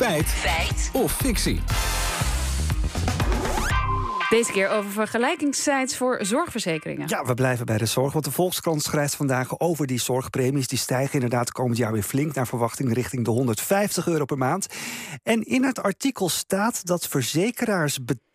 Feit. 0.00 0.26
Feit. 0.26 0.90
Of 0.92 1.12
fictie. 1.12 1.60
Deze 4.30 4.52
keer 4.52 4.68
over 4.68 4.90
vergelijkingssites 4.90 5.96
voor 5.96 6.18
zorgverzekeringen. 6.20 7.08
Ja, 7.08 7.24
we 7.24 7.34
blijven 7.34 7.66
bij 7.66 7.78
de 7.78 7.86
zorg. 7.86 8.12
Want 8.12 8.24
de 8.24 8.30
Volkskrant 8.30 8.82
schrijft 8.82 9.14
vandaag 9.14 9.58
over 9.58 9.86
die 9.86 10.00
zorgpremies. 10.00 10.68
Die 10.68 10.78
stijgen 10.78 11.14
inderdaad 11.14 11.52
komend 11.52 11.76
jaar 11.76 11.92
weer 11.92 12.02
flink 12.02 12.34
naar 12.34 12.46
verwachting 12.46 12.92
richting 12.94 13.24
de 13.24 13.30
150 13.30 14.06
euro 14.06 14.24
per 14.24 14.38
maand. 14.38 14.66
En 15.22 15.42
in 15.42 15.64
het 15.64 15.82
artikel 15.82 16.28
staat 16.28 16.86
dat 16.86 17.06
verzekeraars 17.08 18.04
betalen 18.04 18.29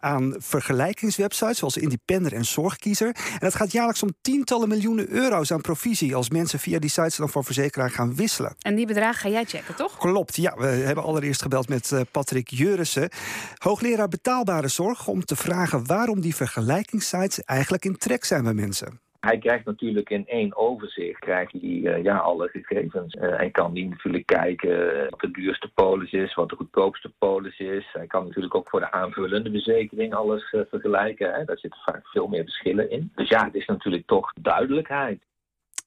aan 0.00 0.34
vergelijkingswebsites 0.38 1.58
zoals 1.58 1.76
Independer 1.76 2.32
en 2.32 2.44
Zorgkiezer. 2.44 3.06
En 3.06 3.38
dat 3.38 3.54
gaat 3.54 3.72
jaarlijks 3.72 4.02
om 4.02 4.14
tientallen 4.20 4.68
miljoenen 4.68 5.08
euro's 5.08 5.52
aan 5.52 5.60
provisie 5.60 6.14
als 6.14 6.30
mensen 6.30 6.58
via 6.58 6.78
die 6.78 6.90
sites 6.90 7.16
dan 7.16 7.28
voor 7.28 7.44
verzekeraar 7.44 7.90
gaan 7.90 8.14
wisselen. 8.14 8.54
En 8.60 8.74
die 8.74 8.86
bedragen 8.86 9.20
ga 9.20 9.28
jij 9.28 9.44
checken, 9.44 9.74
toch? 9.74 9.98
Klopt, 9.98 10.36
ja. 10.36 10.54
We 10.56 10.66
hebben 10.66 11.04
allereerst 11.04 11.42
gebeld 11.42 11.68
met 11.68 11.92
eh, 11.92 12.00
Patrick 12.10 12.48
Jurissen, 12.48 13.10
hoogleraar 13.54 14.08
betaalbare 14.08 14.68
zorg, 14.68 15.06
om 15.06 15.24
te 15.24 15.36
vragen 15.36 15.86
waarom 15.86 16.20
die 16.20 16.34
vergelijkingssites 16.34 17.44
eigenlijk 17.44 17.84
in 17.84 17.96
trek 17.96 18.24
zijn 18.24 18.42
bij 18.42 18.54
mensen. 18.54 19.00
Hij 19.20 19.38
krijgt 19.38 19.64
natuurlijk 19.64 20.10
in 20.10 20.26
één 20.26 20.56
overzicht 20.56 21.18
krijgt 21.18 21.52
hij, 21.52 21.60
uh, 21.60 22.02
ja, 22.02 22.16
alle 22.16 22.48
gegevens. 22.48 23.14
Uh, 23.14 23.40
en 23.40 23.50
kan 23.50 23.72
die 23.72 23.88
natuurlijk 23.88 24.26
kijken 24.26 25.06
wat 25.10 25.20
de 25.20 25.30
duurste 25.30 25.70
polis 25.74 26.12
is, 26.12 26.34
wat 26.34 26.48
de 26.48 26.56
goedkoopste 26.56 27.12
polis 27.18 27.58
is. 27.58 27.88
Hij 27.92 28.06
kan 28.06 28.24
natuurlijk 28.24 28.54
ook 28.54 28.68
voor 28.68 28.80
de 28.80 28.92
aanvullende 28.92 29.50
verzekering 29.50 30.14
alles 30.14 30.52
uh, 30.52 30.60
vergelijken. 30.70 31.32
Hè. 31.32 31.44
Daar 31.44 31.58
zitten 31.58 31.80
vaak 31.84 32.08
veel 32.08 32.26
meer 32.26 32.44
verschillen 32.44 32.90
in. 32.90 33.12
Dus 33.14 33.28
ja, 33.28 33.44
het 33.44 33.54
is 33.54 33.66
natuurlijk 33.66 34.06
toch 34.06 34.32
duidelijkheid. 34.40 35.22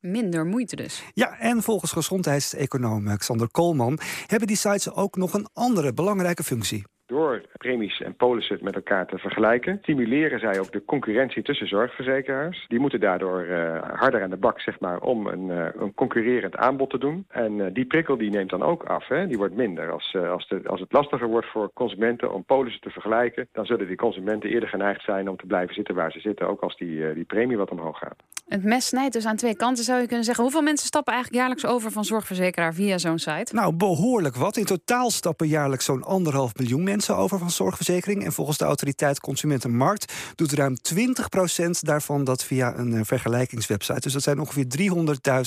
Minder 0.01 0.45
moeite 0.45 0.75
dus. 0.75 1.03
Ja, 1.13 1.39
en 1.39 1.61
volgens 1.61 1.91
gezondheidseconoom 1.91 3.17
Xander 3.17 3.51
Koolman 3.51 3.99
hebben 4.25 4.47
die 4.47 4.57
sites 4.57 4.93
ook 4.93 5.15
nog 5.15 5.33
een 5.33 5.47
andere 5.53 5.93
belangrijke 5.93 6.43
functie. 6.43 6.83
Door 7.11 7.41
premies 7.57 8.01
en 8.01 8.15
polissen 8.15 8.57
met 8.61 8.75
elkaar 8.75 9.07
te 9.07 9.17
vergelijken, 9.17 9.77
stimuleren 9.81 10.39
zij 10.39 10.59
ook 10.59 10.71
de 10.71 10.85
concurrentie 10.85 11.43
tussen 11.43 11.67
zorgverzekeraars. 11.67 12.65
Die 12.67 12.79
moeten 12.79 12.99
daardoor 12.99 13.45
uh, 13.45 13.81
harder 13.93 14.23
aan 14.23 14.29
de 14.29 14.37
bak 14.37 14.59
zeg 14.59 14.79
maar, 14.79 15.01
om 15.01 15.27
een, 15.27 15.47
uh, 15.47 15.65
een 15.73 15.93
concurrerend 15.93 16.55
aanbod 16.55 16.89
te 16.89 16.97
doen. 16.97 17.25
En 17.29 17.57
uh, 17.57 17.65
die 17.73 17.85
prikkel 17.85 18.17
die 18.17 18.29
neemt 18.29 18.49
dan 18.49 18.63
ook 18.63 18.83
af. 18.83 19.07
Hè? 19.07 19.27
Die 19.27 19.37
wordt 19.37 19.55
minder. 19.55 19.91
Als, 19.91 20.15
als, 20.15 20.47
de, 20.47 20.61
als 20.65 20.79
het 20.79 20.93
lastiger 20.93 21.27
wordt 21.27 21.47
voor 21.47 21.71
consumenten 21.73 22.33
om 22.33 22.43
polissen 22.43 22.81
te 22.81 22.89
vergelijken, 22.89 23.47
dan 23.51 23.65
zullen 23.65 23.87
die 23.87 23.95
consumenten 23.95 24.49
eerder 24.49 24.69
geneigd 24.69 25.03
zijn 25.03 25.29
om 25.29 25.37
te 25.37 25.45
blijven 25.45 25.75
zitten 25.75 25.95
waar 25.95 26.11
ze 26.11 26.19
zitten, 26.19 26.47
ook 26.47 26.61
als 26.61 26.77
die, 26.77 27.13
die 27.13 27.25
premie 27.25 27.57
wat 27.57 27.71
omhoog 27.71 27.97
gaat. 27.97 28.23
Het 28.51 28.63
mes 28.63 28.85
snijdt 28.85 29.13
dus 29.13 29.25
aan 29.25 29.35
twee 29.35 29.55
kanten, 29.55 29.83
zou 29.83 29.99
je 30.01 30.07
kunnen 30.07 30.25
zeggen. 30.25 30.43
Hoeveel 30.43 30.61
mensen 30.61 30.87
stappen 30.87 31.13
eigenlijk 31.13 31.43
jaarlijks 31.43 31.65
over 31.71 31.91
van 31.91 32.05
zorgverzekeraar 32.05 32.73
via 32.73 32.97
zo'n 32.97 33.19
site? 33.19 33.55
Nou, 33.55 33.73
behoorlijk 33.73 34.35
wat. 34.35 34.57
In 34.57 34.65
totaal 34.65 35.11
stappen 35.11 35.47
jaarlijks 35.47 35.85
zo'n 35.85 36.03
anderhalf 36.03 36.55
miljoen 36.55 36.83
mensen 36.83 37.15
over 37.17 37.39
van 37.39 37.51
zorgverzekering. 37.51 38.25
En 38.25 38.33
volgens 38.33 38.57
de 38.57 38.65
autoriteit 38.65 39.19
Consumentenmarkt 39.19 40.13
doet 40.35 40.51
ruim 40.51 40.75
20% 40.93 41.69
daarvan 41.79 42.23
dat 42.23 42.43
via 42.43 42.77
een 42.77 42.93
uh, 42.93 42.99
vergelijkingswebsite. 43.03 43.99
Dus 43.99 44.13
dat 44.13 44.23
zijn 44.23 44.39
ongeveer 44.39 44.65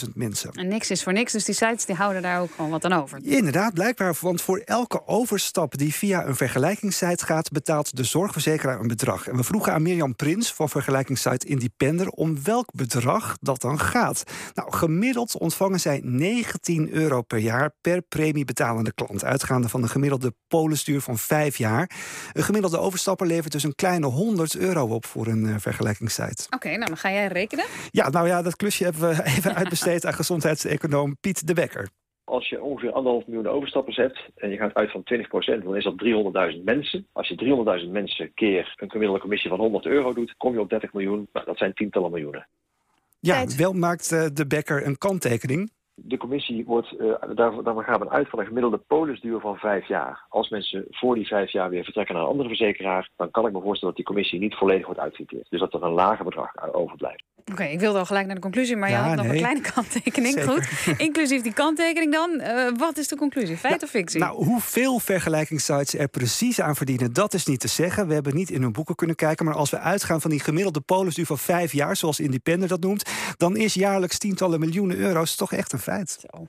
300.000 0.06 0.10
mensen. 0.14 0.50
En 0.52 0.68
niks 0.68 0.90
is 0.90 1.02
voor 1.02 1.12
niks, 1.12 1.32
dus 1.32 1.44
die 1.44 1.54
sites 1.54 1.84
die 1.84 1.96
houden 1.96 2.22
daar 2.22 2.40
ook 2.40 2.50
gewoon 2.54 2.70
wat 2.70 2.84
aan 2.84 3.02
over. 3.02 3.18
Inderdaad, 3.22 3.74
blijkbaar. 3.74 4.16
Want 4.20 4.42
voor 4.42 4.58
elke 4.58 5.06
overstap 5.06 5.78
die 5.78 5.94
via 5.94 6.26
een 6.26 6.36
vergelijkingssite 6.36 7.24
gaat, 7.24 7.50
betaalt 7.50 7.96
de 7.96 8.04
zorgverzekeraar 8.04 8.80
een 8.80 8.88
bedrag. 8.88 9.28
En 9.28 9.36
we 9.36 9.44
vroegen 9.44 9.72
aan 9.72 9.82
Mirjam 9.82 10.16
Prins 10.16 10.52
van 10.52 10.68
vergelijkingssite 10.68 11.46
Independer 11.46 12.08
om 12.08 12.42
welk 12.44 12.72
bedrag 12.72 12.92
dat 13.40 13.60
dan 13.60 13.78
gaat. 13.78 14.24
Nou, 14.54 14.72
gemiddeld 14.72 15.38
ontvangen 15.38 15.80
zij 15.80 16.00
19 16.04 16.92
euro 16.92 17.22
per 17.22 17.38
jaar 17.38 17.74
per 17.80 18.02
premiebetalende 18.02 18.92
klant. 18.92 19.24
Uitgaande 19.24 19.68
van 19.68 19.82
een 19.82 19.88
gemiddelde 19.88 20.34
polisduur 20.48 21.00
van 21.00 21.18
5 21.18 21.56
jaar. 21.56 21.90
Een 22.32 22.42
gemiddelde 22.42 22.78
overstapper 22.78 23.26
levert 23.26 23.52
dus 23.52 23.62
een 23.62 23.74
kleine 23.74 24.06
100 24.06 24.56
euro 24.56 24.86
op 24.86 25.06
voor 25.06 25.26
een 25.26 25.44
uh, 25.44 25.54
vergelijkingssite. 25.58 26.44
Oké, 26.46 26.54
okay, 26.54 26.74
nou 26.74 26.86
dan 26.86 26.96
ga 26.96 27.10
jij 27.10 27.26
rekenen. 27.26 27.64
Ja, 27.90 28.08
nou 28.10 28.26
ja, 28.26 28.42
dat 28.42 28.56
klusje 28.56 28.84
hebben 28.84 29.08
we 29.08 29.24
even 29.36 29.54
uitbesteed 29.54 30.06
aan 30.06 30.14
gezondheidseconoom 30.14 31.16
Piet 31.20 31.46
de 31.46 31.54
Bekker. 31.54 31.88
Als 32.24 32.48
je 32.48 32.62
ongeveer 32.62 32.92
anderhalf 32.92 33.26
miljoen 33.26 33.46
overstappers 33.46 33.96
hebt 33.96 34.18
en 34.34 34.50
je 34.50 34.56
gaat 34.56 34.74
uit 34.74 34.90
van 34.90 35.02
20% 35.60 35.64
dan 35.64 35.76
is 35.76 35.84
dat 35.84 36.54
300.000 36.54 36.64
mensen. 36.64 37.06
Als 37.12 37.28
je 37.28 37.80
300.000 37.84 37.90
mensen 37.90 38.34
keer 38.34 38.74
een 38.76 38.90
gemiddelde 38.90 39.20
commissie 39.20 39.50
van 39.50 39.58
100 39.58 39.86
euro 39.86 40.12
doet, 40.12 40.34
kom 40.36 40.52
je 40.52 40.60
op 40.60 40.68
30 40.68 40.92
miljoen. 40.92 41.28
Nou, 41.32 41.46
dat 41.46 41.58
zijn 41.58 41.74
tientallen 41.74 42.10
miljoenen. 42.10 42.46
Ja, 43.24 43.34
Tijd. 43.34 43.56
wel 43.56 43.72
maakt 43.72 44.12
uh, 44.12 44.24
de 44.32 44.46
Bekker 44.46 44.86
een 44.86 44.98
kanttekening. 44.98 45.70
De 45.94 46.16
commissie 46.16 46.64
wordt, 46.64 46.92
uh, 46.92 47.14
daar, 47.34 47.62
daar 47.62 47.84
gaan 47.84 48.00
we 48.00 48.10
uit 48.10 48.28
van 48.28 48.38
een 48.38 48.46
gemiddelde 48.46 48.76
polisduur 48.76 49.40
van 49.40 49.56
vijf 49.56 49.88
jaar. 49.88 50.26
Als 50.28 50.48
mensen 50.48 50.86
voor 50.90 51.14
die 51.14 51.26
vijf 51.26 51.52
jaar 51.52 51.70
weer 51.70 51.84
vertrekken 51.84 52.14
naar 52.14 52.24
een 52.24 52.30
andere 52.30 52.48
verzekeraar, 52.48 53.10
dan 53.16 53.30
kan 53.30 53.46
ik 53.46 53.52
me 53.52 53.60
voorstellen 53.60 53.94
dat 53.94 53.96
die 53.96 54.14
commissie 54.14 54.40
niet 54.40 54.54
volledig 54.54 54.86
wordt 54.86 55.00
uitgekeerd. 55.00 55.46
Dus 55.50 55.60
dat 55.60 55.74
er 55.74 55.82
een 55.82 55.92
lager 55.92 56.24
bedrag 56.24 56.72
overblijft. 56.72 57.24
Oké, 57.44 57.52
okay, 57.52 57.72
ik 57.72 57.80
wilde 57.80 57.98
al 57.98 58.06
gelijk 58.06 58.26
naar 58.26 58.34
de 58.34 58.40
conclusie, 58.40 58.76
maar 58.76 58.90
ja, 58.90 59.02
je 59.02 59.08
had 59.08 59.16
nog 59.16 59.26
nee. 59.26 59.34
een 59.34 59.40
kleine 59.40 59.60
kanttekening. 59.74 60.44
Goed, 60.44 60.68
inclusief 60.96 61.42
die 61.42 61.52
kanttekening 61.52 62.12
dan. 62.12 62.40
Uh, 62.40 62.68
wat 62.76 62.98
is 62.98 63.08
de 63.08 63.16
conclusie? 63.16 63.56
Feit 63.56 63.80
ja, 63.80 63.86
of 63.86 63.90
fictie? 63.90 64.20
Nou, 64.20 64.44
hoeveel 64.44 64.98
vergelijkingssites 64.98 65.94
er 65.94 66.08
precies 66.08 66.60
aan 66.60 66.76
verdienen, 66.76 67.12
dat 67.12 67.34
is 67.34 67.46
niet 67.46 67.60
te 67.60 67.68
zeggen. 67.68 68.06
We 68.06 68.14
hebben 68.14 68.34
niet 68.34 68.50
in 68.50 68.62
hun 68.62 68.72
boeken 68.72 68.94
kunnen 68.94 69.16
kijken, 69.16 69.44
maar 69.44 69.54
als 69.54 69.70
we 69.70 69.78
uitgaan 69.78 70.20
van 70.20 70.30
die 70.30 70.40
gemiddelde 70.40 70.80
polisduur 70.80 71.26
van 71.26 71.38
vijf 71.38 71.72
jaar, 71.72 71.96
zoals 71.96 72.20
Independer 72.20 72.68
dat 72.68 72.80
noemt, 72.80 73.10
dan 73.36 73.56
is 73.56 73.74
jaarlijks 73.74 74.18
tientallen 74.18 74.60
miljoenen 74.60 74.96
euro's 74.96 75.34
toch 75.34 75.52
echt 75.52 75.72
een 75.72 75.78
feit. 75.78 76.18
Zo. 76.20 76.48